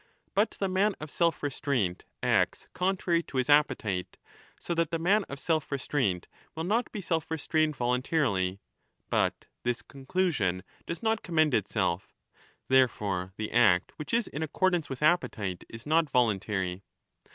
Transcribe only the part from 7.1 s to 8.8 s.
restrained voluntarily.